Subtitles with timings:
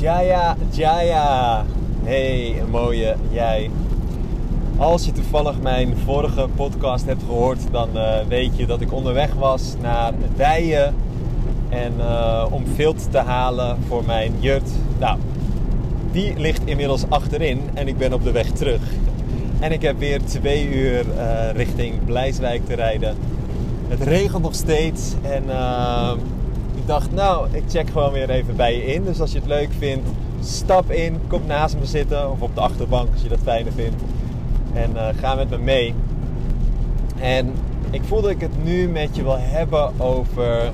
[0.00, 1.64] Jaya, Jaya.
[2.04, 3.70] Hey, mooie jij.
[4.76, 9.34] Als je toevallig mijn vorige podcast hebt gehoord, dan uh, weet je dat ik onderweg
[9.34, 10.94] was naar Dijen.
[11.68, 14.70] En uh, om vilt te halen voor mijn jurt.
[14.98, 15.18] Nou,
[16.12, 18.82] die ligt inmiddels achterin en ik ben op de weg terug.
[19.58, 23.16] En ik heb weer twee uur uh, richting Blijswijk te rijden.
[23.88, 25.44] Het regent nog steeds en
[26.90, 29.04] dacht, nou, ik check gewoon weer even bij je in.
[29.04, 30.08] Dus als je het leuk vindt,
[30.40, 34.02] stap in, kom naast me zitten of op de achterbank als je dat fijner vindt.
[34.72, 35.94] En uh, ga met me mee.
[37.20, 37.52] En
[37.90, 40.70] ik voel dat ik het nu met je wil hebben over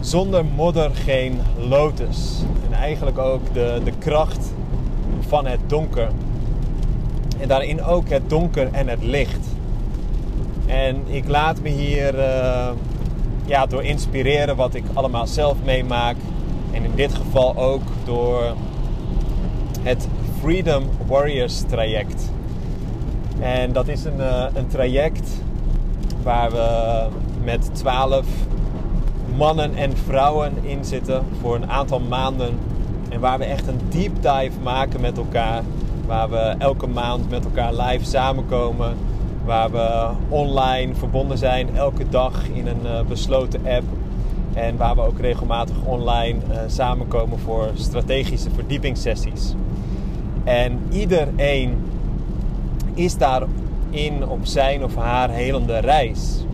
[0.00, 2.42] zonder modder geen lotus.
[2.66, 4.52] En eigenlijk ook de, de kracht
[5.20, 6.08] van het donker.
[7.38, 9.46] En daarin ook het donker en het licht.
[10.66, 12.70] En ik laat me hier uh,
[13.50, 16.16] ja, door inspireren wat ik allemaal zelf meemaak.
[16.72, 18.54] En in dit geval ook door
[19.82, 20.08] het
[20.40, 22.30] Freedom Warriors traject.
[23.40, 25.30] En dat is een, uh, een traject
[26.22, 27.06] waar we
[27.44, 28.26] met 12
[29.36, 32.58] mannen en vrouwen in zitten voor een aantal maanden.
[33.08, 35.62] En waar we echt een deep dive maken met elkaar.
[36.06, 38.96] Waar we elke maand met elkaar live samenkomen.
[39.44, 43.84] Waar we online verbonden zijn elke dag in een uh, besloten app.
[44.54, 49.54] En waar we ook regelmatig online uh, samenkomen voor strategische verdiepingssessies.
[50.44, 51.76] En iedereen
[52.94, 56.44] is daarin op zijn of haar helende reis.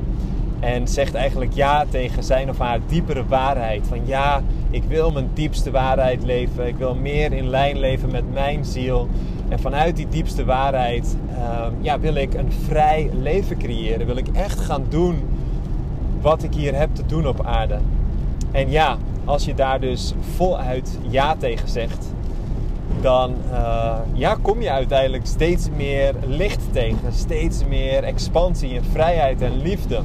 [0.61, 3.87] En zegt eigenlijk ja tegen zijn of haar diepere waarheid.
[3.87, 6.67] Van ja, ik wil mijn diepste waarheid leven.
[6.67, 9.09] Ik wil meer in lijn leven met mijn ziel.
[9.49, 14.07] En vanuit die diepste waarheid uh, ja, wil ik een vrij leven creëren.
[14.07, 15.29] Wil ik echt gaan doen
[16.21, 17.79] wat ik hier heb te doen op aarde.
[18.53, 22.07] En ja, als je daar dus voluit ja tegen zegt,
[23.01, 27.13] dan uh, ja, kom je uiteindelijk steeds meer licht tegen.
[27.13, 30.01] Steeds meer expansie en vrijheid en liefde.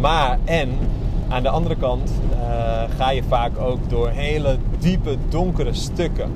[0.00, 0.70] Maar en
[1.28, 6.32] aan de andere kant uh, ga je vaak ook door hele diepe, donkere stukken.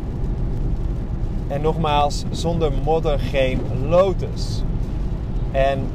[1.49, 4.62] En nogmaals, zonder modder geen lotus.
[5.53, 5.87] En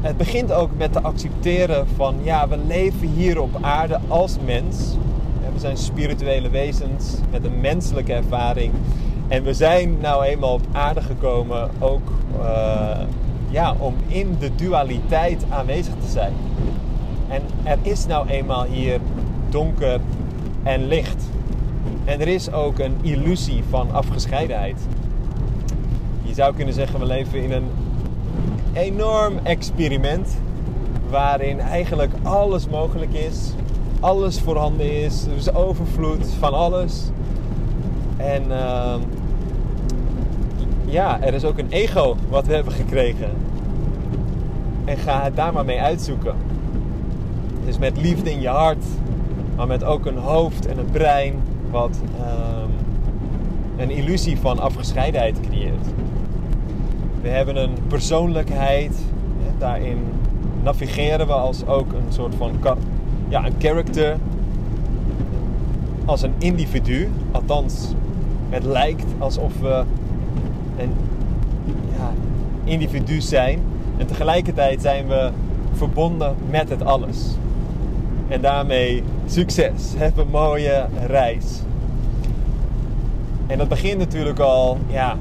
[0.00, 4.96] het begint ook met te accepteren van ja, we leven hier op aarde als mens.
[5.54, 8.72] We zijn spirituele wezens met een menselijke ervaring.
[9.28, 13.00] En we zijn nou eenmaal op aarde gekomen ook uh,
[13.48, 16.32] ja, om in de dualiteit aanwezig te zijn.
[17.28, 19.00] En er is nou eenmaal hier
[19.48, 20.00] donker
[20.62, 21.24] en licht.
[22.10, 24.80] En er is ook een illusie van afgescheidenheid.
[26.22, 27.68] Je zou kunnen zeggen, we leven in een
[28.72, 30.36] enorm experiment
[31.10, 33.52] waarin eigenlijk alles mogelijk is,
[34.00, 37.10] alles voorhanden is, er is overvloed van alles.
[38.16, 38.94] En uh,
[40.84, 43.30] ja, er is ook een ego wat we hebben gekregen.
[44.84, 46.34] En ga het daar maar mee uitzoeken.
[47.64, 48.84] Dus met liefde in je hart,
[49.56, 51.34] maar met ook een hoofd en een brein
[51.70, 52.70] wat um,
[53.76, 55.86] een illusie van afgescheidenheid creëert.
[57.22, 58.94] We hebben een persoonlijkheid,
[59.58, 59.98] daarin
[60.62, 62.52] navigeren we als ook een soort van
[63.28, 64.16] ja, een character,
[66.04, 67.10] als een individu.
[67.30, 67.88] Althans,
[68.48, 69.84] het lijkt alsof we
[70.78, 70.92] een
[71.96, 72.12] ja,
[72.64, 73.60] individu zijn.
[73.96, 75.30] En tegelijkertijd zijn we
[75.72, 77.16] verbonden met het alles.
[78.30, 79.92] En daarmee succes.
[79.96, 81.44] Heb een mooie reis.
[83.46, 85.16] En dat begint natuurlijk al ja,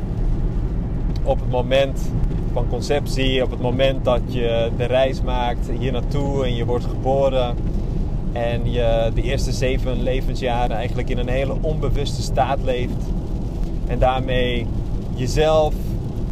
[1.24, 2.12] op het moment
[2.54, 6.86] van conceptie, op het moment dat je de reis maakt hier naartoe en je wordt
[6.86, 7.56] geboren.
[8.32, 13.04] En je de eerste zeven levensjaren eigenlijk in een hele onbewuste staat leeft.
[13.88, 14.66] En daarmee
[15.16, 15.74] jezelf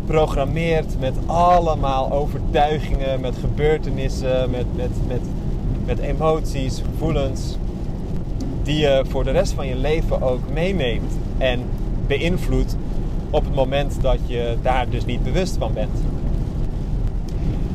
[0.05, 5.21] programmeert met allemaal overtuigingen, met gebeurtenissen, met, met, met,
[5.87, 7.57] met emoties, gevoelens.
[8.63, 11.59] Die je voor de rest van je leven ook meeneemt en
[12.07, 12.75] beïnvloedt
[13.29, 15.99] op het moment dat je daar dus niet bewust van bent.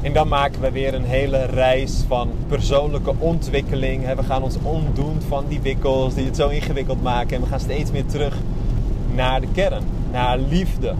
[0.02, 4.14] En dan maken we weer een hele reis van persoonlijke ontwikkeling.
[4.14, 7.36] We gaan ons ontdoen van die wikkels die het zo ingewikkeld maken.
[7.36, 8.36] En we gaan steeds meer terug
[9.14, 9.82] naar de kern,
[10.12, 10.94] naar liefde.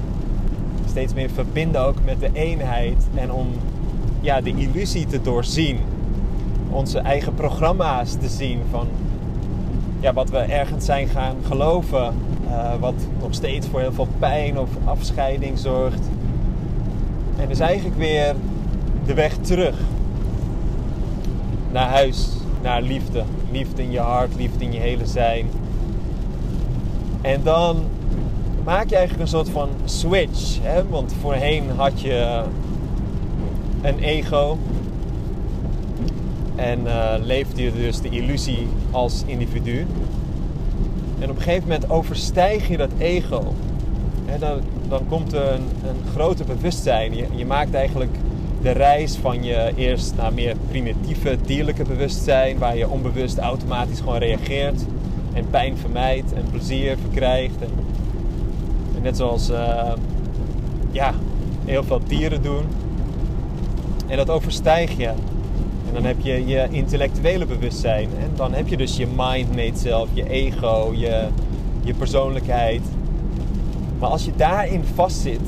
[0.89, 3.07] Steeds meer verbinden ook met de eenheid.
[3.15, 3.47] En om
[4.21, 5.79] ja, de illusie te doorzien.
[6.73, 8.87] Onze eigen programma's te zien van
[10.01, 12.15] ja, wat we ergens zijn gaan geloven.
[12.49, 16.09] Uh, wat nog steeds voor heel veel pijn of afscheiding zorgt.
[17.37, 18.35] En dus eigenlijk weer
[19.07, 19.77] de weg terug
[21.71, 22.29] naar huis,
[22.63, 23.23] naar liefde.
[23.51, 25.47] Liefde in je hart, liefde in je hele zijn.
[27.21, 27.85] En dan
[28.65, 30.59] maak je eigenlijk een soort van switch.
[30.63, 30.89] Hè?
[30.89, 32.43] Want voorheen had je
[33.83, 34.59] een ego.
[36.63, 36.81] En
[37.27, 39.87] uh, je dus de illusie als individu.
[41.19, 43.55] En op een gegeven moment overstijg je dat ego.
[44.39, 47.15] Dan, dan komt er een, een groter bewustzijn.
[47.15, 48.17] Je, je maakt eigenlijk
[48.63, 54.19] de reis van je eerst naar meer primitieve, dierlijke bewustzijn, waar je onbewust automatisch gewoon
[54.19, 54.85] reageert
[55.33, 57.55] en pijn vermijdt en plezier verkrijgt.
[59.03, 59.93] Net zoals uh,
[60.91, 61.15] ja,
[61.65, 62.65] heel veel dieren doen.
[64.07, 65.11] En dat overstijg je.
[65.93, 68.09] En dan heb je je intellectuele bewustzijn.
[68.21, 71.27] En dan heb je dus je mind-made self, je ego, je,
[71.85, 72.81] je persoonlijkheid.
[73.99, 75.41] Maar als je daarin vastzit,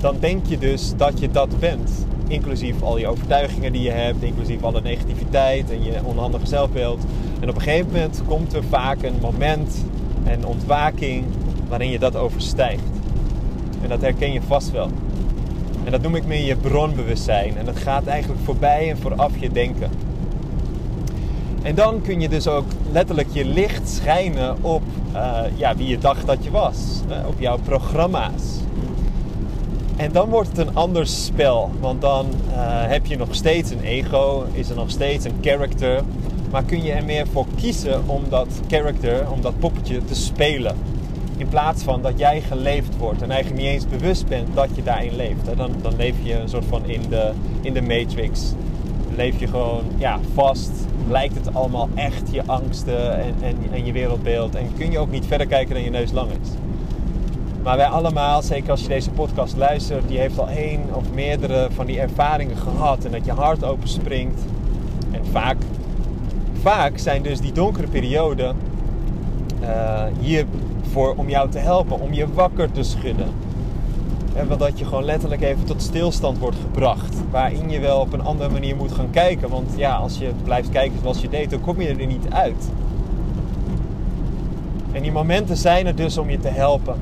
[0.00, 1.90] dan denk je dus dat je dat bent.
[2.28, 7.04] Inclusief al je overtuigingen die je hebt, inclusief alle negativiteit en je onhandige zelfbeeld.
[7.40, 9.84] En op een gegeven moment komt er vaak een moment,
[10.24, 11.24] een ontwaking,
[11.68, 12.82] waarin je dat overstijgt.
[13.82, 14.90] En dat herken je vast wel.
[15.88, 17.56] En dat noem ik meer je bronbewustzijn.
[17.56, 19.90] En dat gaat eigenlijk voorbij en vooraf je denken.
[21.62, 24.82] En dan kun je dus ook letterlijk je licht schijnen op
[25.14, 26.76] uh, ja, wie je dacht dat je was.
[27.26, 28.42] Op jouw programma's.
[29.96, 31.70] En dan wordt het een ander spel.
[31.80, 36.02] Want dan uh, heb je nog steeds een ego, is er nog steeds een character.
[36.50, 40.76] Maar kun je er meer voor kiezen om dat character, om dat poppetje te spelen.
[41.38, 44.82] In plaats van dat jij geleefd wordt en eigenlijk niet eens bewust bent dat je
[44.82, 45.56] daarin leeft.
[45.56, 48.52] Dan, dan leef je een soort van in de, in de matrix.
[49.16, 50.70] Leef je gewoon ja, vast.
[51.08, 54.54] Lijkt het allemaal echt je angsten en, en, en je wereldbeeld.
[54.54, 56.48] En kun je ook niet verder kijken dan je neus lang is.
[57.62, 61.68] Maar wij allemaal, zeker als je deze podcast luistert, die heeft al één of meerdere
[61.74, 63.04] van die ervaringen gehad.
[63.04, 64.40] En dat je hart openspringt.
[65.10, 65.56] En vaak,
[66.62, 68.56] vaak zijn dus die donkere perioden
[69.62, 70.46] uh, hier
[70.88, 73.28] voor om jou te helpen, om je wakker te schudden.
[74.34, 77.16] En dat je gewoon letterlijk even tot stilstand wordt gebracht.
[77.30, 79.48] Waarin je wel op een andere manier moet gaan kijken.
[79.48, 82.70] Want ja, als je blijft kijken zoals je deed, dan kom je er niet uit.
[84.92, 86.96] En die momenten zijn er dus om je te helpen.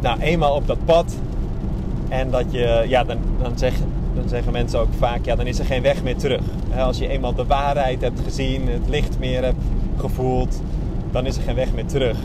[0.00, 1.16] Nou, eenmaal op dat pad.
[2.08, 3.52] En dat je, ja, dan, dan,
[4.14, 6.42] dan zeggen mensen ook vaak, ja, dan is er geen weg meer terug.
[6.78, 9.62] Als je eenmaal de waarheid hebt gezien, het licht meer hebt
[9.96, 10.60] gevoeld,
[11.10, 12.18] dan is er geen weg meer terug.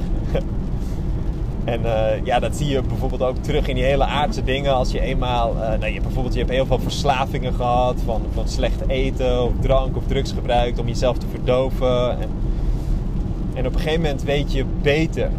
[1.64, 4.74] En uh, ja, dat zie je bijvoorbeeld ook terug in die hele aardse dingen.
[4.74, 8.48] Als je eenmaal, uh, nou, je, bijvoorbeeld, je hebt heel veel verslavingen gehad van, van
[8.48, 12.20] slecht eten of drank of drugs gebruikt om jezelf te verdoven.
[12.20, 12.30] En,
[13.54, 15.30] en op een gegeven moment weet je beter.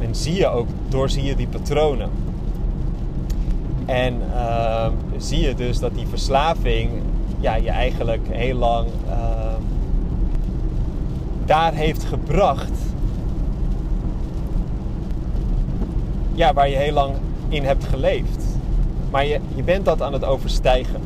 [0.00, 2.10] En zie je ook, doorzie je die patronen.
[3.86, 4.86] En uh,
[5.16, 6.90] zie je dus dat die verslaving
[7.40, 8.86] ja, je eigenlijk heel lang
[11.44, 12.91] daar heeft gebracht
[16.34, 17.14] ja, waar je heel lang
[17.48, 18.44] in hebt geleefd.
[19.10, 21.00] Maar je, je bent dat aan het overstijgen.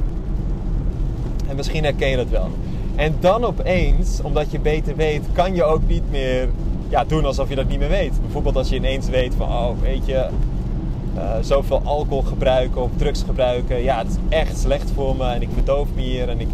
[1.49, 2.51] En misschien herken je dat wel.
[2.95, 6.49] En dan opeens, omdat je beter weet, kan je ook niet meer
[6.89, 8.21] ja, doen alsof je dat niet meer weet.
[8.21, 10.27] Bijvoorbeeld als je ineens weet van, oh weet je,
[11.17, 13.83] uh, zoveel alcohol gebruiken of drugs gebruiken.
[13.83, 16.29] Ja, het is echt slecht voor me en ik verdoof me hier.
[16.29, 16.49] En ik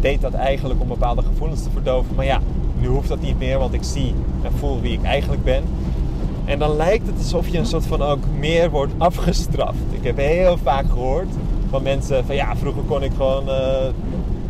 [0.00, 2.14] deed dat eigenlijk om bepaalde gevoelens te verdoven.
[2.14, 2.40] Maar ja,
[2.80, 5.62] nu hoeft dat niet meer, want ik zie en voel wie ik eigenlijk ben.
[6.50, 9.78] En dan lijkt het alsof je een soort van ook meer wordt afgestraft.
[9.90, 11.28] Ik heb heel vaak gehoord
[11.68, 13.54] van mensen van ja, vroeger kon ik gewoon uh,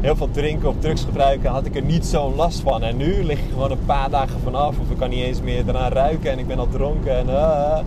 [0.01, 2.83] heel veel drinken of drugs gebruiken, had ik er niet zo'n last van.
[2.83, 5.69] En nu lig je gewoon een paar dagen vanaf of ik kan niet eens meer
[5.69, 7.17] eraan ruiken en ik ben al dronken.
[7.17, 7.79] En, uh,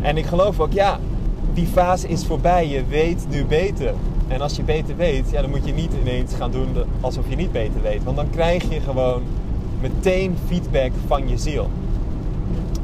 [0.00, 0.98] en ik geloof ook, ja,
[1.54, 2.68] die fase is voorbij.
[2.68, 3.94] Je weet nu beter.
[4.28, 6.68] En als je beter weet, ja, dan moet je niet ineens gaan doen
[7.00, 8.04] alsof je niet beter weet.
[8.04, 9.22] Want dan krijg je gewoon
[9.80, 11.70] meteen feedback van je ziel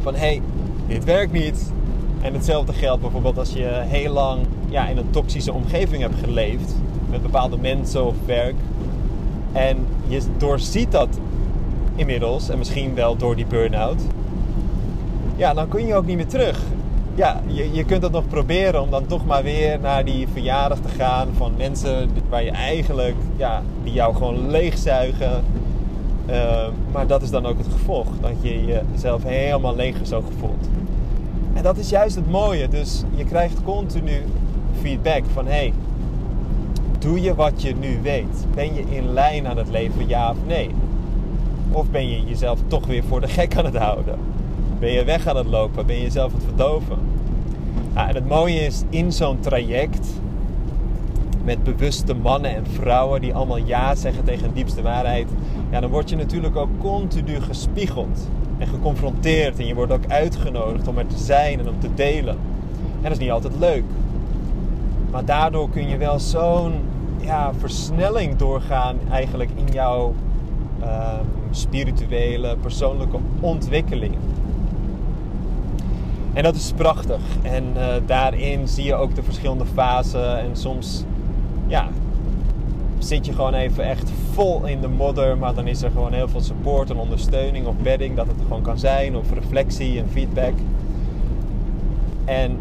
[0.06, 0.42] van hé, hey,
[0.86, 1.72] dit werkt niet.
[2.20, 6.74] En hetzelfde geldt bijvoorbeeld als je heel lang ja, in een toxische omgeving hebt geleefd.
[7.10, 8.54] Met bepaalde mensen of werk.
[9.52, 11.08] En je doorziet dat
[11.96, 12.48] inmiddels.
[12.48, 14.00] En misschien wel door die burn-out.
[15.36, 16.62] Ja, dan kun je ook niet meer terug.
[17.14, 20.78] Ja, je, je kunt het nog proberen om dan toch maar weer naar die verjaardag
[20.78, 25.44] te gaan van mensen waar je eigenlijk, ja, die jou gewoon leegzuigen
[26.26, 28.06] Ehm, maar dat is dan ook het gevolg.
[28.20, 30.68] Dat je jezelf helemaal leeggezogen voelt.
[31.54, 32.68] En dat is juist het mooie.
[32.68, 34.22] Dus je krijgt continu
[34.80, 35.46] feedback van...
[35.46, 35.72] Hey,
[36.98, 38.46] doe je wat je nu weet?
[38.54, 40.70] Ben je in lijn aan het leven, ja of nee?
[41.70, 44.18] Of ben je jezelf toch weer voor de gek aan het houden?
[44.78, 45.86] Ben je weg aan het lopen?
[45.86, 46.98] Ben je jezelf aan het verdoven?
[47.94, 50.08] en het mooie is, in zo'n traject
[51.44, 55.28] met bewuste mannen en vrouwen die allemaal ja zeggen tegen diepste waarheid,
[55.70, 58.28] ja, dan word je natuurlijk ook continu gespiegeld.
[58.58, 59.58] en geconfronteerd.
[59.58, 62.36] En je wordt ook uitgenodigd om er te zijn en om te delen.
[62.96, 63.84] En dat is niet altijd leuk.
[65.10, 66.72] Maar daardoor kun je wel zo'n
[67.20, 70.14] ja, versnelling doorgaan eigenlijk in jouw
[70.80, 74.14] ehm, spirituele, persoonlijke ontwikkeling.
[76.32, 77.20] En dat is prachtig.
[77.42, 80.38] En uh, daarin zie je ook de verschillende fasen.
[80.38, 81.04] En soms
[81.66, 81.88] ja,
[82.98, 85.38] zit je gewoon even echt vol in de modder.
[85.38, 88.16] Maar dan is er gewoon heel veel support en ondersteuning of bedding.
[88.16, 89.16] Dat het gewoon kan zijn.
[89.16, 90.54] Of reflectie en feedback.
[92.24, 92.56] En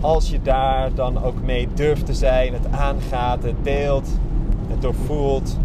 [0.00, 4.08] als je daar dan ook mee durft te zijn, het aangaat, het deelt,
[4.68, 5.58] het doorvoelt,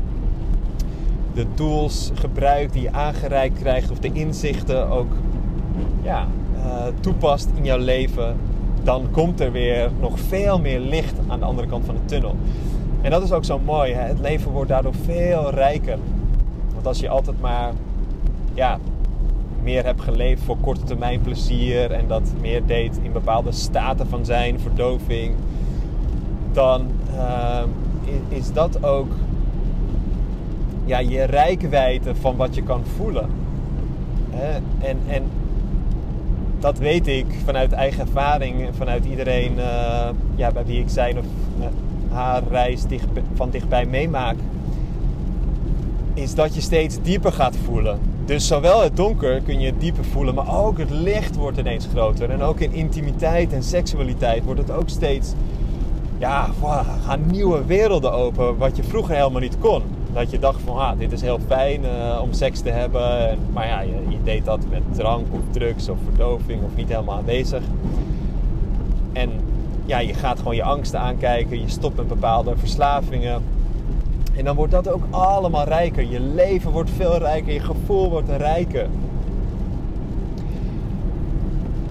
[1.34, 5.12] de tools gebruikt die je aangereikt krijgt of de inzichten ook
[6.01, 8.36] ja, uh, toepast in jouw leven,
[8.84, 12.36] dan komt er weer nog veel meer licht aan de andere kant van de tunnel.
[13.03, 13.93] En dat is ook zo mooi.
[13.93, 14.01] Hè?
[14.01, 15.98] Het leven wordt daardoor veel rijker.
[16.74, 17.74] Want als je altijd maar
[18.53, 18.79] ja,
[19.63, 24.25] meer hebt geleefd voor korte termijn plezier en dat meer deed in bepaalde staten van
[24.25, 25.36] zijn, verdoving,
[26.51, 27.63] dan uh,
[28.27, 29.12] is dat ook
[30.86, 33.29] ja, je rijkwijde van wat je kan voelen.
[34.79, 35.24] En, en
[36.60, 41.25] dat weet ik vanuit eigen ervaring, vanuit iedereen uh, ja, bij wie ik zijn of
[41.60, 41.65] uh,
[42.13, 44.36] haar reis dicht, van dichtbij meemaak,
[46.13, 48.00] is dat je steeds dieper gaat voelen.
[48.25, 52.29] Dus zowel het donker kun je dieper voelen, maar ook het licht wordt ineens groter.
[52.29, 55.34] En ook in intimiteit en seksualiteit wordt het ook steeds,
[56.17, 56.50] ja,
[57.05, 59.82] gaan nieuwe werelden open, wat je vroeger helemaal niet kon.
[60.13, 63.38] Dat je dacht van, ah, dit is heel fijn uh, om seks te hebben.
[63.53, 67.17] Maar ja, je, je, deed dat met drank of drugs of verdoving of niet helemaal
[67.17, 67.63] aanwezig.
[69.13, 69.29] En
[69.85, 71.61] ja, je gaat gewoon je angsten aankijken.
[71.61, 73.43] Je stopt met bepaalde verslavingen.
[74.35, 76.09] En dan wordt dat ook allemaal rijker.
[76.09, 77.53] Je leven wordt veel rijker.
[77.53, 78.87] Je gevoel wordt rijker.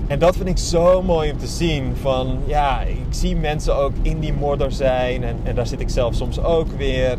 [0.06, 1.96] En dat vind ik zo mooi om te zien.
[2.00, 5.25] Van ja, ik zie mensen ook in die modder zijn.
[5.25, 7.18] En, en daar zit ik zelf soms ook weer.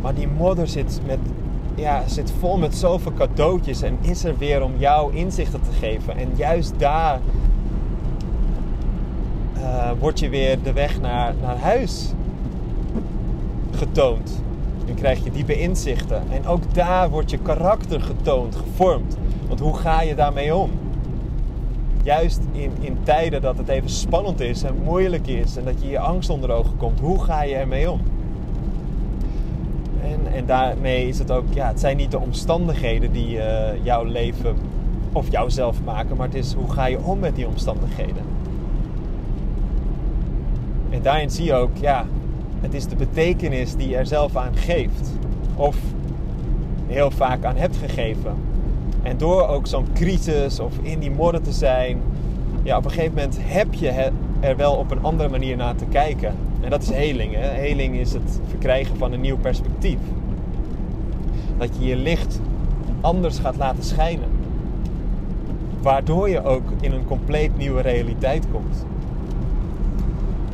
[0.00, 1.18] Maar die modder zit, met,
[1.74, 6.16] ja, zit vol met zoveel cadeautjes en is er weer om jou inzichten te geven.
[6.16, 7.20] En juist daar
[9.60, 12.12] uh, wordt je weer de weg naar, naar huis
[13.70, 14.42] getoond.
[14.88, 16.22] En krijg je diepe inzichten.
[16.30, 19.16] En ook daar wordt je karakter getoond, gevormd.
[19.48, 20.70] Want hoe ga je daarmee om?
[22.02, 25.88] Juist in, in tijden dat het even spannend is en moeilijk is en dat je
[25.88, 28.00] je angst onder ogen komt, hoe ga je ermee om?
[30.02, 33.44] En, en daarmee is het ook, ja, het zijn niet de omstandigheden die uh,
[33.82, 34.56] jouw leven
[35.12, 38.22] of jouzelf maken, maar het is hoe ga je om met die omstandigheden.
[40.90, 42.06] En daarin zie je ook, ja,
[42.60, 45.10] het is de betekenis die je er zelf aan geeft.
[45.56, 45.76] Of
[46.86, 48.34] heel vaak aan hebt gegeven.
[49.02, 52.00] En door ook zo'n crisis of in die modder te zijn,
[52.62, 55.84] ja, op een gegeven moment heb je er wel op een andere manier naar te
[55.84, 56.34] kijken.
[56.60, 57.34] En dat is heling.
[57.36, 59.98] Heling is het verkrijgen van een nieuw perspectief.
[61.58, 62.40] Dat je je licht
[63.00, 64.28] anders gaat laten schijnen.
[65.82, 68.86] Waardoor je ook in een compleet nieuwe realiteit komt.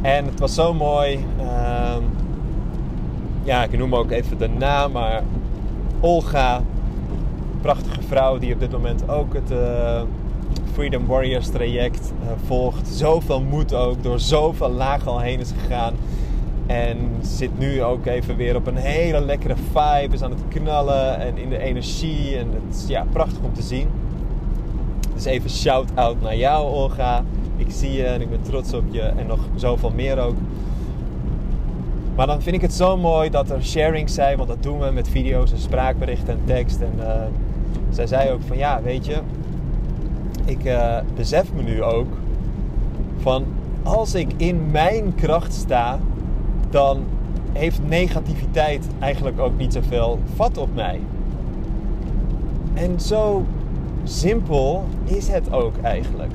[0.06, 1.24] En het was zo mooi.
[1.40, 1.96] Uh,
[3.42, 5.22] ja, ik noem ook even de naam, maar
[6.00, 6.62] Olga,
[7.60, 10.02] prachtige vrouw die op dit moment ook het uh,
[10.72, 12.88] Freedom Warriors traject uh, volgt.
[12.88, 15.94] Zoveel moed ook, door zoveel lagen al heen is gegaan.
[16.66, 21.20] En zit nu ook even weer op een hele lekkere vibe, is aan het knallen
[21.20, 22.38] en in de energie.
[22.38, 23.88] En het is ja, prachtig om te zien.
[25.14, 27.24] Dus even shout-out naar jou, Olga.
[27.56, 30.36] Ik zie je en ik ben trots op je en nog zoveel meer ook.
[32.16, 34.90] Maar dan vind ik het zo mooi dat er sharings zijn, want dat doen we
[34.90, 36.80] met video's en spraakberichten en tekst.
[36.80, 37.22] En uh,
[37.90, 39.16] zij zei ook van ja, weet je,
[40.44, 42.08] ik uh, besef me nu ook
[43.18, 43.44] van
[43.82, 45.98] als ik in mijn kracht sta,
[46.70, 47.04] dan
[47.52, 51.00] heeft negativiteit eigenlijk ook niet zoveel vat op mij.
[52.74, 53.44] En zo
[54.04, 56.32] simpel is het ook eigenlijk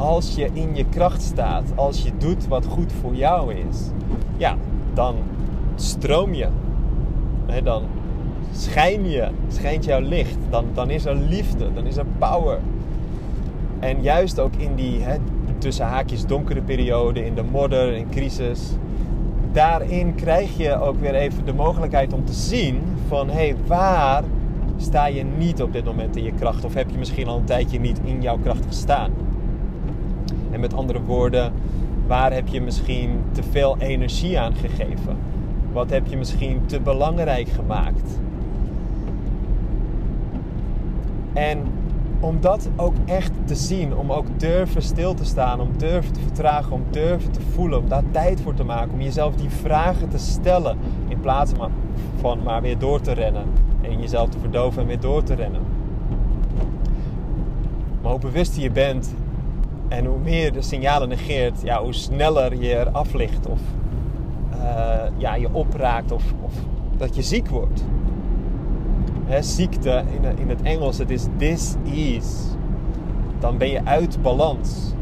[0.00, 3.78] als je in je kracht staat, als je doet wat goed voor jou is,
[4.36, 4.56] ja,
[4.94, 5.14] dan
[5.74, 6.48] stroom je.
[7.64, 7.82] dan
[8.52, 10.36] schijn je, schijnt jouw licht.
[10.50, 12.58] Dan, dan is er liefde, dan is er power.
[13.78, 15.16] En juist ook in die he,
[15.58, 18.60] tussen haakjes donkere periode, in de modder, in crisis,
[19.52, 24.24] daarin krijg je ook weer even de mogelijkheid om te zien van hé, hey, waar
[24.76, 26.64] sta je niet op dit moment in je kracht?
[26.64, 29.29] Of heb je misschien al een tijdje niet in jouw kracht gestaan?
[30.60, 31.52] Met andere woorden,
[32.06, 35.16] waar heb je misschien te veel energie aan gegeven?
[35.72, 38.20] Wat heb je misschien te belangrijk gemaakt?
[41.32, 41.58] En
[42.20, 46.20] om dat ook echt te zien, om ook durven stil te staan, om durven te
[46.20, 50.08] vertragen, om durven te voelen, om daar tijd voor te maken, om jezelf die vragen
[50.08, 51.52] te stellen in plaats
[52.20, 53.44] van maar weer door te rennen
[53.80, 55.60] en jezelf te verdoven en weer door te rennen.
[58.02, 59.14] Maar hoe bewuster je bent
[59.90, 63.60] en hoe meer de signalen negeert, ja, hoe sneller je er aflicht of
[64.54, 66.52] uh, ja, je opraakt of, of
[66.96, 67.84] dat je ziek wordt.
[69.24, 72.56] Hè, ziekte in, in het Engels, het is dis-ease.
[73.38, 74.94] Dan ben je uit balans.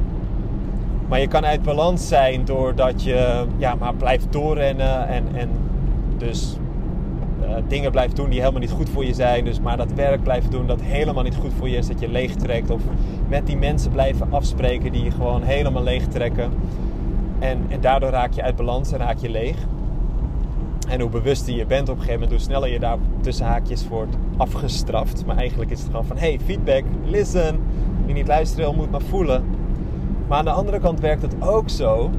[1.09, 5.49] Maar je kan uit balans zijn doordat je ja, maar blijft doorrennen en, en
[6.16, 6.57] dus
[7.69, 9.45] dingen blijft doen die helemaal niet goed voor je zijn.
[9.45, 12.09] Dus maar dat werk blijft doen dat helemaal niet goed voor je is, dat je
[12.09, 12.71] leeg trekt.
[12.71, 12.83] Of
[13.28, 16.52] met die mensen blijven afspreken die je gewoon helemaal leeg trekken.
[17.38, 19.57] En, en daardoor raak je uit balans en raak je leeg.
[20.88, 23.88] En hoe bewuster je bent op een gegeven moment, hoe sneller je daar tussen haakjes
[23.88, 25.26] wordt afgestraft.
[25.26, 27.61] Maar eigenlijk is het gewoon van, hey, feedback, listen.
[28.05, 29.45] Wie niet luisteren moet maar voelen.
[30.28, 32.11] Maar aan de andere kant werkt het ook zo,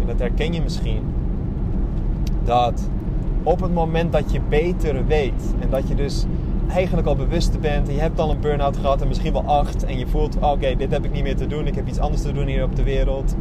[0.00, 1.02] en dat herken je misschien,
[2.44, 2.88] dat
[3.42, 6.24] op het moment dat je beter weet en dat je dus
[6.68, 9.84] eigenlijk al bewust bent en je hebt al een burn-out gehad en misschien wel acht
[9.84, 12.22] en je voelt, oké, dit heb ik niet meer te doen, ik heb iets anders
[12.22, 13.34] te doen hier op de wereld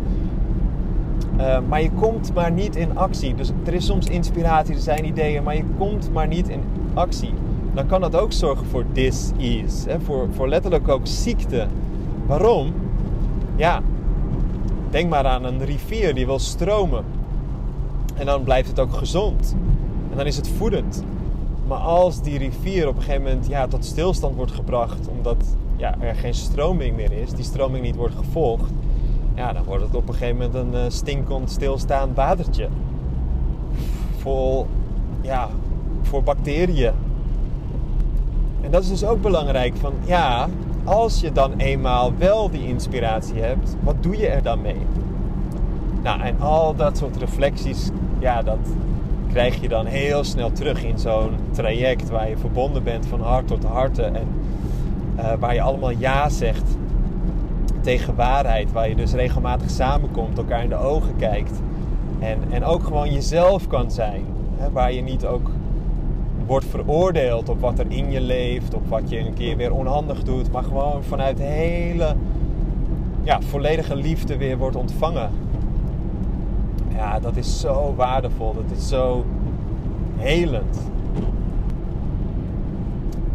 [1.42, 3.36] eh, maar je komt maar niet in actie.
[3.36, 7.34] Dus er is soms inspiratie, er zijn ideeën, maar je komt maar niet in actie.
[7.74, 10.00] Dan kan dat ook zorgen voor dis-ease.
[10.04, 11.68] Voor, voor letterlijk ook ziekte.
[12.26, 12.74] Waarom?
[13.56, 13.82] Ja,
[14.90, 17.04] denk maar aan een rivier die wil stromen.
[18.16, 19.56] En dan blijft het ook gezond.
[20.12, 21.04] En dan is het voedend.
[21.68, 25.96] Maar als die rivier op een gegeven moment ja, tot stilstand wordt gebracht, omdat ja,
[26.00, 28.72] er geen stroming meer is, die stroming niet wordt gevolgd,
[29.36, 32.68] ja, dan wordt het op een gegeven moment een uh, stinkend stilstaand watertje.
[34.18, 34.68] Vol,
[35.22, 35.50] ja,
[36.02, 36.92] voor bacteriën.
[38.62, 40.50] En dat is dus ook belangrijk van, ja,
[40.84, 44.86] als je dan eenmaal wel die inspiratie hebt, wat doe je er dan mee?
[46.04, 48.58] Nou, en al dat soort reflecties, ja, dat
[49.32, 53.48] krijg je dan heel snel terug in zo'n traject waar je verbonden bent van hart
[53.48, 54.28] tot hart en
[55.20, 56.78] uh, waar je allemaal ja zegt
[57.82, 58.72] tegen waarheid.
[58.72, 61.62] Waar je dus regelmatig samenkomt, elkaar in de ogen kijkt.
[62.20, 64.26] En, en ook gewoon jezelf kan zijn.
[64.58, 65.50] Hè, waar je niet ook
[66.46, 68.74] wordt veroordeeld op wat er in je leeft.
[68.74, 70.52] Op wat je een keer weer onhandig doet.
[70.52, 72.16] Maar gewoon vanuit hele
[73.24, 75.30] ja, volledige liefde weer wordt ontvangen.
[76.96, 78.54] Ja, dat is zo waardevol.
[78.54, 79.26] Dat is zo
[80.18, 80.90] helend.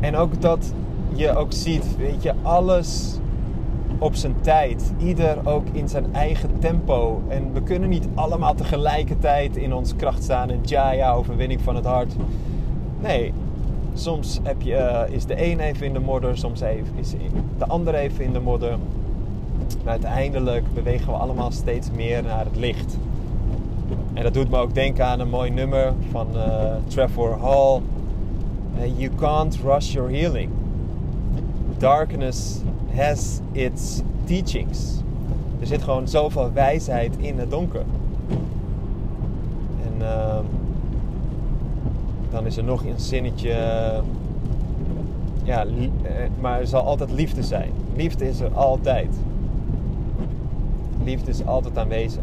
[0.00, 0.72] En ook dat
[1.12, 3.18] je ook ziet, weet je, alles
[3.98, 4.92] op zijn tijd.
[4.98, 7.22] Ieder ook in zijn eigen tempo.
[7.28, 11.84] En we kunnen niet allemaal tegelijkertijd in ons kracht staan en Jaya, overwinning van het
[11.84, 12.12] hart.
[13.00, 13.32] Nee,
[13.94, 17.14] soms heb je, uh, is de een even in de modder, soms even, is
[17.58, 18.78] de ander even in de modder.
[19.84, 22.96] Maar uiteindelijk bewegen we allemaal steeds meer naar het licht.
[24.16, 27.80] En dat doet me ook denken aan een mooi nummer van uh, Trevor Hall.
[28.78, 30.50] Uh, you can't rush your healing.
[31.78, 32.60] Darkness
[32.94, 35.02] has its teachings.
[35.60, 37.84] Er zit gewoon zoveel wijsheid in het donker.
[39.84, 40.38] En uh,
[42.30, 43.54] dan is er nog een zinnetje.
[45.42, 45.70] ja, eh,
[46.40, 47.70] maar er zal altijd liefde zijn.
[47.96, 49.14] Liefde is er altijd.
[51.04, 52.22] Liefde is altijd aanwezig.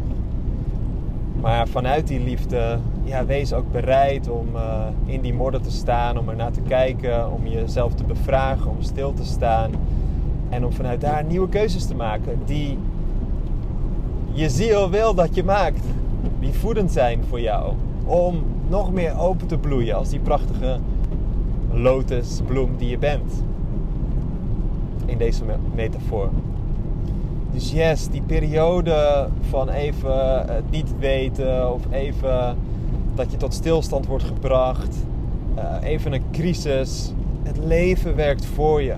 [1.44, 6.18] Maar vanuit die liefde, ja, wees ook bereid om uh, in die modder te staan,
[6.18, 9.70] om er naar te kijken, om jezelf te bevragen, om stil te staan
[10.48, 12.78] en om vanuit daar nieuwe keuzes te maken die
[14.32, 15.84] je ziel wil dat je maakt.
[16.40, 17.72] Die voedend zijn voor jou.
[18.04, 20.78] Om nog meer open te bloeien als die prachtige
[21.72, 23.44] lotusbloem die je bent.
[25.06, 25.42] In deze
[25.74, 26.30] metafoor.
[27.54, 32.56] Dus yes, die periode van even het niet weten of even
[33.14, 34.96] dat je tot stilstand wordt gebracht.
[35.58, 37.12] Uh, even een crisis.
[37.42, 38.94] Het leven werkt voor je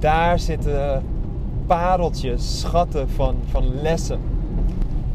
[0.00, 1.02] daar zitten
[1.66, 4.20] pareltjes, schatten van, van lessen.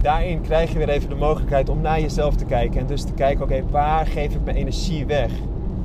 [0.01, 2.79] Daarin krijg je weer even de mogelijkheid om naar jezelf te kijken.
[2.79, 5.31] En dus te kijken, oké, waar geef ik mijn energie weg?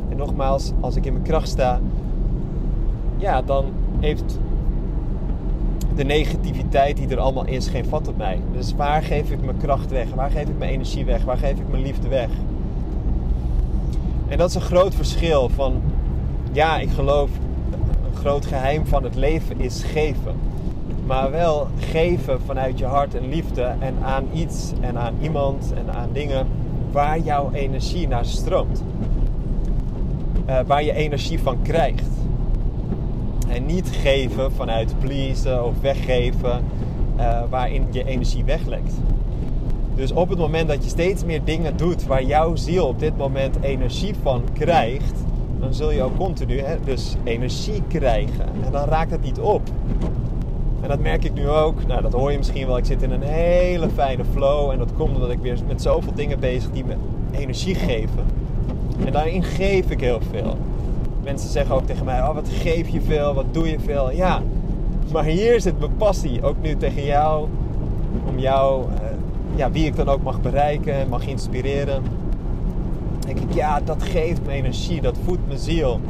[0.09, 1.81] En nogmaals, als ik in mijn kracht sta,
[3.17, 3.65] ja, dan
[4.01, 4.39] heeft
[6.01, 8.41] de negativiteit die er allemaal is geen vat op mij.
[8.53, 10.07] Dus waar geef ik mijn kracht weg?
[10.15, 11.25] Waar geef ik mijn energie weg?
[11.25, 12.29] Waar geef ik mijn liefde weg?
[14.29, 15.83] En dat is een groot verschil van,
[16.53, 17.31] ja, ik geloof
[18.15, 20.35] groot geheim van het leven is geven.
[21.07, 25.95] Maar wel geven vanuit je hart en liefde en aan iets en aan iemand en
[25.95, 26.47] aan dingen
[26.93, 28.83] waar jouw energie naar stroomt.
[30.49, 32.20] Uh, waar je energie van krijgt.
[33.51, 36.65] En niet geven vanuit pleasen of weggeven
[37.19, 38.93] uh, waarin je energie weglekt.
[39.95, 43.17] Dus op het moment dat je steeds meer dingen doet waar jouw ziel op dit
[43.17, 45.25] moment energie van krijgt,
[45.61, 48.47] dan zul je ook continu hè, dus energie krijgen.
[48.65, 49.63] En dan raakt het niet op.
[50.81, 51.87] En dat merk ik nu ook.
[51.87, 52.77] Nou, dat hoor je misschien wel.
[52.77, 54.71] Ik zit in een hele fijne flow.
[54.71, 56.95] En dat komt omdat ik weer met zoveel dingen bezig die me
[57.31, 58.25] energie geven.
[59.05, 60.57] En daarin geef ik heel veel.
[61.31, 63.35] Mensen zeggen ook tegen mij: Oh, wat geef je veel?
[63.35, 64.11] Wat doe je veel?
[64.13, 64.43] Ja,
[65.13, 66.43] maar hier zit mijn passie.
[66.43, 67.49] Ook nu tegen jou.
[68.27, 68.99] Om jou, uh,
[69.55, 72.03] ja, wie ik dan ook mag bereiken, mag inspireren.
[73.27, 75.01] denk ik, ja, dat geeft me energie.
[75.01, 76.01] Dat voedt mijn ziel.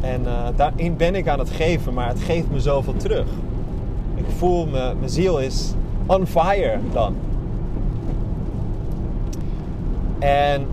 [0.00, 3.26] En uh, daarin ben ik aan het geven, maar het geeft me zoveel terug.
[4.14, 5.74] Ik voel me, mijn ziel is
[6.06, 7.14] on fire dan.
[10.18, 10.66] En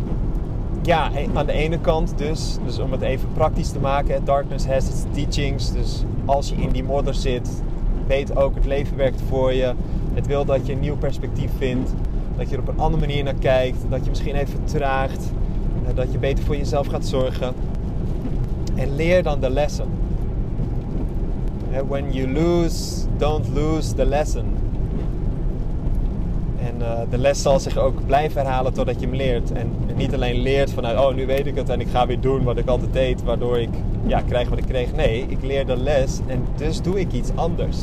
[0.81, 4.87] ja, aan de ene kant dus, dus om het even praktisch te maken, darkness has
[4.87, 5.71] its teachings.
[5.71, 7.49] Dus als je in die modder zit,
[8.07, 9.73] weet ook, het leven werkt voor je.
[10.13, 11.91] Het wil dat je een nieuw perspectief vindt,
[12.37, 15.31] dat je er op een andere manier naar kijkt, dat je misschien even vertraagt,
[15.87, 17.53] eh, dat je beter voor jezelf gaat zorgen.
[18.75, 19.87] En leer dan de lessen.
[21.87, 24.45] When you lose, don't lose the lesson.
[26.79, 29.51] Uh, de les zal zich ook blijven herhalen totdat je hem leert.
[29.51, 32.43] En, niet alleen leert vanuit, oh nu weet ik het en ik ga weer doen
[32.43, 33.69] wat ik altijd deed, waardoor ik
[34.05, 34.93] ja, krijg wat ik kreeg.
[34.93, 37.77] Nee, ik leer de les en dus doe ik iets anders.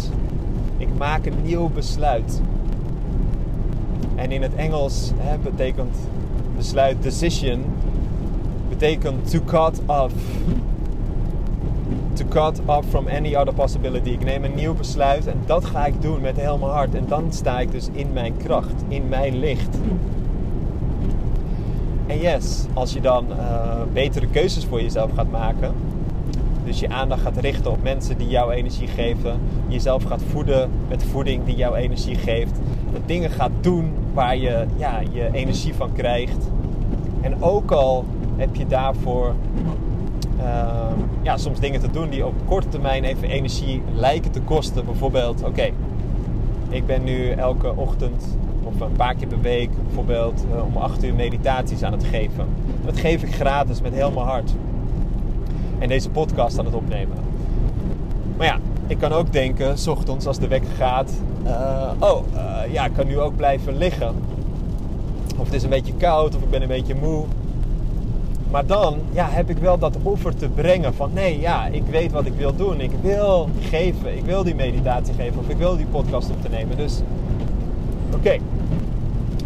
[0.77, 2.41] Ik maak een nieuw besluit.
[4.15, 5.97] En in het Engels hè, betekent
[6.57, 7.65] besluit decision,
[8.69, 10.15] betekent to cut off
[12.17, 14.11] to cut off from any other possibility.
[14.11, 16.95] Ik neem een nieuw besluit en dat ga ik doen met heel mijn hart.
[16.95, 19.79] En dan sta ik dus in mijn kracht, in mijn licht.
[22.07, 23.37] En yes, als je dan uh,
[23.93, 25.75] betere keuzes voor jezelf gaat maken,
[26.65, 31.05] dus je aandacht gaat richten op mensen die jou energie geven, jezelf gaat voeden met
[31.05, 32.59] voeding die jou energie geeft,
[33.07, 36.49] dingen gaat doen waar je ja, je energie van krijgt.
[37.21, 38.05] En ook al
[38.37, 39.35] heb je daarvoor
[41.23, 44.85] ja, soms dingen te doen die op korte termijn even energie lijken te kosten.
[44.85, 45.71] Bijvoorbeeld, oké,
[46.69, 51.05] ik ben nu elke ochtend of een paar keer per week bijvoorbeeld uh, om 8
[51.05, 52.47] uur meditaties aan het geven.
[52.85, 54.53] Dat geef ik gratis met heel mijn hart.
[55.79, 57.17] En deze podcast aan het opnemen.
[58.37, 61.13] Maar ja, ik kan ook denken, s ochtends als de wekker gaat,
[61.45, 64.15] uh, oh uh, ja, ik kan nu ook blijven liggen.
[65.39, 67.25] Of het is een beetje koud, of ik ben een beetje moe.
[68.57, 72.13] Maar dan ja, heb ik wel dat offer te brengen van nee, ja, ik weet
[72.13, 72.81] wat ik wil doen.
[72.81, 76.49] Ik wil geven, ik wil die meditatie geven of ik wil die podcast op te
[76.49, 76.77] nemen.
[76.77, 77.01] Dus
[78.15, 78.39] oké,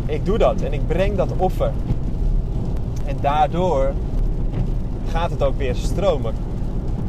[0.06, 1.72] ik doe dat en ik breng dat offer.
[3.06, 3.92] En daardoor
[5.10, 6.34] gaat het ook weer stromen.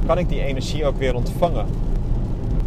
[0.05, 1.65] Kan ik die energie ook weer ontvangen.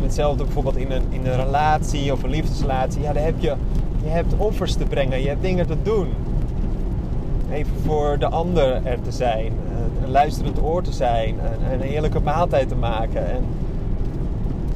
[0.00, 3.02] Hetzelfde bijvoorbeeld in een, in een relatie of een liefdesrelatie.
[3.02, 3.54] Ja, daar heb je,
[4.02, 6.08] je hebt offers te brengen, je hebt dingen te doen
[7.52, 9.52] even voor de ander er te zijn.
[10.04, 11.28] Een luisterend oor te zijn.
[11.28, 13.30] Een, een heerlijke maaltijd te maken.
[13.30, 13.44] En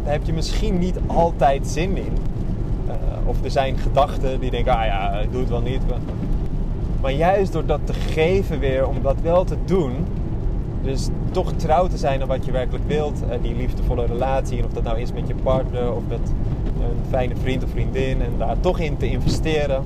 [0.03, 2.13] daar heb je misschien niet altijd zin in.
[2.87, 5.81] Uh, of er zijn gedachten die denken, ah ja, ik doe het wel niet.
[7.01, 9.93] Maar juist door dat te geven weer, om dat wel te doen.
[10.83, 13.23] Dus toch trouw te zijn aan wat je werkelijk wilt.
[13.23, 14.59] Uh, die liefdevolle relatie.
[14.59, 16.33] En of dat nou is met je partner of met
[16.81, 18.23] een fijne vriend of vriendin.
[18.23, 19.85] En daar toch in te investeren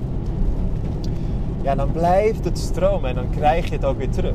[1.63, 4.35] ja, dan blijft het stromen en dan krijg je het ook weer terug.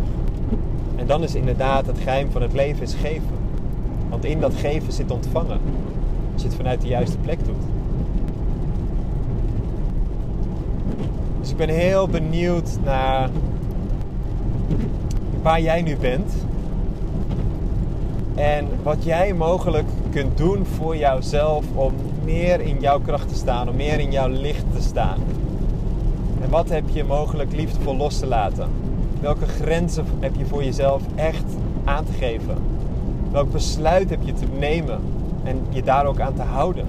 [0.95, 3.37] En dan is inderdaad het geheim van het leven is geven.
[4.09, 5.59] Want in dat geven zit ontvangen.
[6.33, 7.63] Als je het vanuit de juiste plek doet.
[11.39, 13.29] Dus ik ben heel benieuwd naar
[15.41, 16.33] waar jij nu bent.
[18.35, 23.69] En wat jij mogelijk kunt doen voor jouzelf om meer in jouw kracht te staan,
[23.69, 25.19] om meer in jouw licht te staan.
[26.41, 28.69] En wat heb je mogelijk liefdevol los te laten?
[29.21, 31.45] Welke grenzen heb je voor jezelf echt
[31.83, 32.57] aan te geven?
[33.31, 34.99] Welk besluit heb je te nemen
[35.43, 36.87] en je daar ook aan te houden?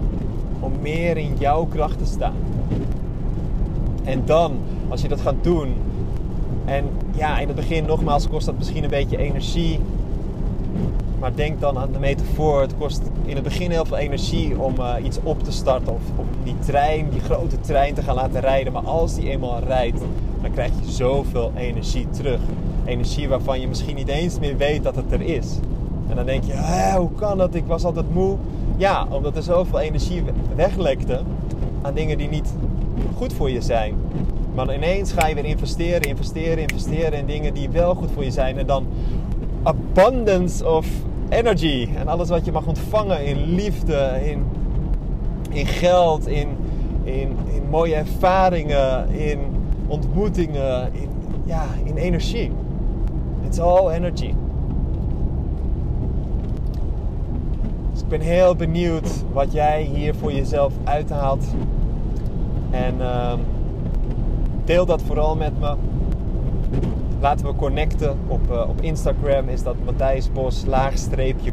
[0.61, 2.35] Om meer in jouw kracht te staan.
[4.05, 4.59] En dan,
[4.89, 5.75] als je dat gaat doen,
[6.65, 6.85] en
[7.17, 9.81] ja, in het begin nogmaals kost dat misschien een beetje energie.
[11.19, 12.61] Maar denk dan aan de metafoor.
[12.61, 15.93] Het kost in het begin heel veel energie om uh, iets op te starten.
[15.93, 18.73] Of om die trein, die grote trein te gaan laten rijden.
[18.73, 19.99] Maar als die eenmaal rijdt,
[20.43, 22.41] dan krijg je zoveel energie terug.
[22.85, 25.47] Energie waarvan je misschien niet eens meer weet dat het er is.
[26.09, 27.55] En dan denk je, hoe kan dat?
[27.55, 28.37] Ik was altijd moe.
[28.77, 30.23] Ja, omdat er zoveel energie
[30.57, 31.21] weglekte
[31.83, 32.55] aan dingen die niet
[33.17, 33.95] goed voor je zijn.
[34.55, 38.31] Maar ineens ga je weer investeren, investeren, investeren in dingen die wel goed voor je
[38.31, 38.59] zijn.
[38.59, 38.87] En dan
[39.63, 40.87] abundance of
[41.29, 41.89] energy.
[41.97, 44.45] En alles wat je mag ontvangen in liefde, in,
[45.51, 46.49] in geld, in,
[47.05, 49.39] in, in mooie ervaringen, in
[49.87, 51.09] ontmoetingen, in,
[51.45, 52.51] ja, in energie.
[53.45, 54.35] It's all energy.
[57.93, 61.45] Dus ik ben heel benieuwd wat jij hier voor jezelf uithaalt.
[62.71, 63.33] En uh,
[64.65, 65.75] deel dat vooral met me.
[67.21, 68.19] Laten we connecten.
[68.27, 71.53] Op, uh, op Instagram is dat Matthijs Bos laagstreepje.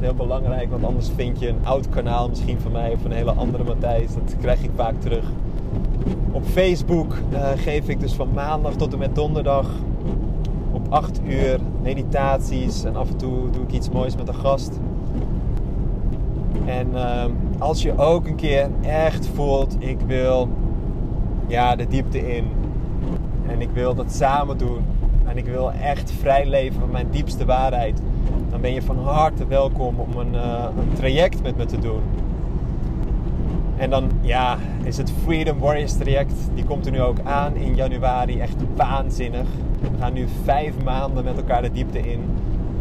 [0.00, 3.32] Heel belangrijk, want anders vind je een oud kanaal misschien van mij of een hele
[3.32, 4.14] andere Matthijs.
[4.14, 5.24] Dat krijg ik vaak terug.
[6.30, 9.66] Op Facebook uh, geef ik dus van maandag tot en met donderdag
[10.72, 14.78] op 8 uur meditaties en af en toe doe ik iets moois met een gast.
[16.66, 17.24] En uh,
[17.58, 20.48] als je ook een keer echt voelt, ik wil
[21.46, 22.59] ja, de diepte in.
[23.50, 24.84] En ik wil dat samen doen.
[25.26, 28.00] En ik wil echt vrij leven van mijn diepste waarheid.
[28.50, 32.02] Dan ben je van harte welkom om een, uh, een traject met me te doen.
[33.76, 36.34] En dan ja, is het Freedom Warriors traject.
[36.54, 38.40] Die komt er nu ook aan in januari.
[38.40, 39.46] Echt waanzinnig.
[39.80, 42.20] We gaan nu vijf maanden met elkaar de diepte in.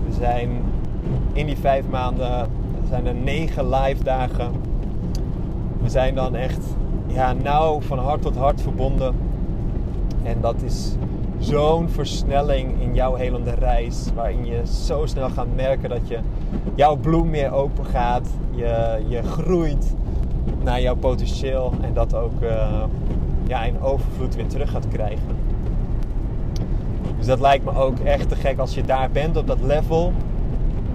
[0.08, 0.50] We zijn
[1.34, 2.50] in die vijf maanden
[2.90, 4.52] zijn er negen live dagen.
[5.82, 6.66] We zijn dan echt
[7.08, 9.16] ja, nauw van hart tot hart verbonden.
[10.24, 10.96] En dat is
[11.40, 14.06] zo'n versnelling in jouw helende reis.
[14.16, 16.20] Waarin je zo snel gaat merken dat je
[16.76, 18.28] jouw bloem meer open gaat.
[18.52, 19.96] Je, je groeit
[20.64, 21.74] naar jouw potentieel.
[21.82, 22.84] En dat ook uh,
[23.48, 25.38] ja, in overvloed weer terug gaat krijgen.
[27.18, 30.14] Dus dat lijkt me ook echt te gek als je daar bent op dat level.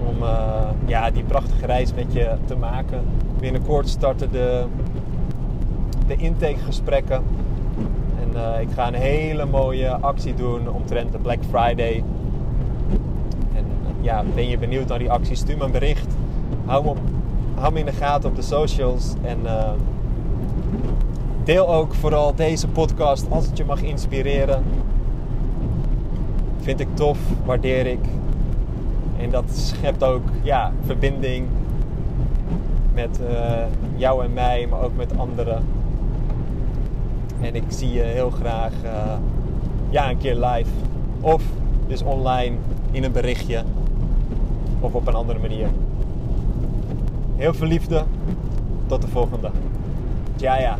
[0.07, 3.01] Om uh, ja, die prachtige reis met je te maken.
[3.39, 4.63] Binnenkort starten de,
[6.07, 7.23] de intakegesprekken.
[8.35, 12.03] En uh, ik ga een hele mooie actie doen omtrent de Black Friday.
[13.55, 13.65] En
[14.01, 15.35] ja, ben je benieuwd naar die actie?
[15.35, 16.15] Stuur me een bericht.
[16.65, 16.97] Hou me, op,
[17.55, 19.13] hou me in de gaten op de socials.
[19.21, 19.69] En uh,
[21.43, 24.63] deel ook vooral deze podcast als het je mag inspireren.
[26.59, 28.05] Vind ik tof, waardeer ik.
[29.17, 31.47] En dat schept ook ja, verbinding
[32.93, 33.19] met
[33.95, 35.74] jou en mij, maar ook met anderen.
[37.41, 38.91] En ik zie je heel graag uh,
[39.89, 40.69] ja, een keer live.
[41.21, 41.43] Of
[41.87, 42.55] dus online
[42.91, 43.63] in een berichtje.
[44.79, 45.67] Of op een andere manier.
[47.35, 48.03] Heel veel liefde.
[48.87, 49.49] Tot de volgende.
[50.35, 50.77] Ja, ja.